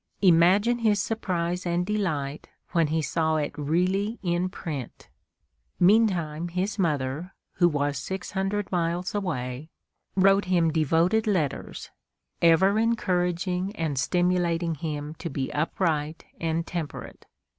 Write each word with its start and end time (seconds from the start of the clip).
Imagine 0.23 0.79
his 0.79 0.99
surprise 0.99 1.63
and 1.63 1.85
delight 1.85 2.49
when 2.71 2.87
he 2.87 3.03
saw 3.03 3.35
it 3.35 3.53
really 3.55 4.17
in 4.23 4.49
print! 4.49 5.09
Meantime 5.79 6.47
his 6.47 6.79
mother, 6.79 7.35
who 7.57 7.69
was 7.69 7.99
six 7.99 8.31
hundred 8.31 8.71
miles 8.71 9.13
away, 9.13 9.69
wrote 10.15 10.45
him 10.45 10.71
devoted 10.71 11.27
letters, 11.27 11.91
ever 12.41 12.79
encouraging 12.79 13.75
and 13.75 13.99
stimulating 13.99 14.73
him 14.73 15.13
to 15.19 15.29
be 15.29 15.53
upright 15.53 16.25
and 16.39 16.65
temperate. 16.65 17.27